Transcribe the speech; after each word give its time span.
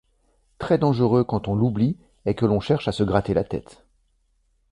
Très 0.57 0.79
dangereux 0.79 1.23
quand 1.23 1.47
on 1.47 1.53
l'oublie, 1.53 1.95
et 2.25 2.33
que 2.33 2.47
l'on 2.47 2.59
cherche 2.59 2.87
à 2.87 2.91
se 2.91 3.03
gratter 3.03 3.35
la 3.35 3.43
tête. 3.43 3.85